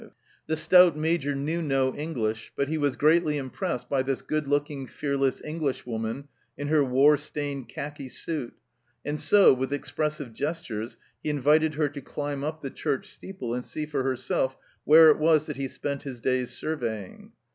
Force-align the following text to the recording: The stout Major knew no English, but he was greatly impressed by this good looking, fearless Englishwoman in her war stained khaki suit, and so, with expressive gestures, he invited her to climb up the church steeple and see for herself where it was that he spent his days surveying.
The 0.47 0.55
stout 0.55 0.97
Major 0.97 1.35
knew 1.35 1.61
no 1.61 1.93
English, 1.93 2.51
but 2.55 2.67
he 2.69 2.75
was 2.79 2.95
greatly 2.95 3.37
impressed 3.37 3.87
by 3.87 4.01
this 4.01 4.23
good 4.23 4.47
looking, 4.47 4.87
fearless 4.87 5.43
Englishwoman 5.43 6.27
in 6.57 6.69
her 6.69 6.83
war 6.83 7.17
stained 7.17 7.69
khaki 7.69 8.09
suit, 8.09 8.55
and 9.05 9.19
so, 9.19 9.53
with 9.53 9.71
expressive 9.71 10.33
gestures, 10.33 10.97
he 11.21 11.29
invited 11.29 11.75
her 11.75 11.87
to 11.89 12.01
climb 12.01 12.43
up 12.43 12.63
the 12.63 12.71
church 12.71 13.11
steeple 13.11 13.53
and 13.53 13.63
see 13.63 13.85
for 13.85 14.01
herself 14.01 14.57
where 14.85 15.11
it 15.11 15.19
was 15.19 15.45
that 15.45 15.57
he 15.57 15.67
spent 15.67 16.01
his 16.01 16.19
days 16.19 16.49
surveying. 16.49 17.33